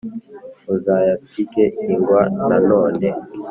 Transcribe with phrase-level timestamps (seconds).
[0.75, 3.07] uzayasige ingwa Nanone